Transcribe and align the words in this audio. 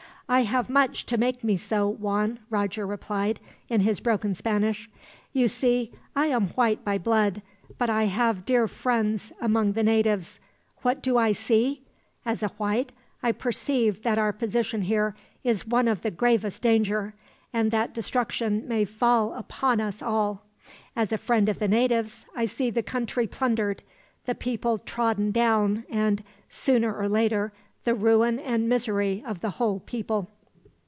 "I 0.33 0.43
have 0.43 0.69
much 0.69 1.05
to 1.07 1.17
make 1.17 1.43
me 1.43 1.57
so, 1.57 1.89
Juan," 1.89 2.39
Roger 2.49 2.87
replied, 2.87 3.41
in 3.67 3.81
his 3.81 3.99
broken 3.99 4.33
Spanish. 4.33 4.89
"You 5.33 5.49
see, 5.49 5.91
I 6.15 6.27
am 6.27 6.47
white 6.51 6.85
by 6.85 6.97
blood, 6.99 7.41
but 7.77 7.89
I 7.89 8.05
have 8.05 8.45
dear 8.45 8.65
friends 8.69 9.33
among 9.41 9.73
the 9.73 9.83
natives. 9.83 10.39
What 10.83 11.01
do 11.03 11.17
I 11.17 11.33
see? 11.33 11.81
As 12.25 12.41
a 12.41 12.47
white, 12.47 12.93
I 13.21 13.33
perceive 13.33 14.03
that 14.03 14.17
our 14.17 14.31
position 14.31 14.83
here 14.83 15.17
is 15.43 15.67
one 15.67 15.89
of 15.89 16.01
the 16.01 16.11
gravest 16.11 16.61
danger, 16.61 17.13
and 17.51 17.69
that 17.71 17.93
destruction 17.93 18.65
may 18.65 18.85
fall 18.85 19.33
upon 19.33 19.81
us 19.81 20.01
all. 20.01 20.45
As 20.95 21.11
a 21.11 21.17
friend 21.17 21.49
of 21.49 21.59
the 21.59 21.67
natives, 21.67 22.25
I 22.33 22.45
see 22.45 22.69
the 22.69 22.81
country 22.83 23.27
plundered, 23.27 23.83
the 24.25 24.35
people 24.35 24.77
trodden 24.77 25.31
down 25.31 25.83
and, 25.89 26.23
sooner 26.47 26.95
or 26.97 27.09
later, 27.09 27.51
the 27.83 27.95
ruin 27.95 28.37
and 28.37 28.69
misery 28.69 29.23
of 29.25 29.41
the 29.41 29.49
whole 29.57 29.79
people." 29.79 30.29